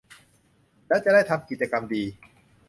[0.87, 2.03] แล้วจะได้ทำกิจกรรมดี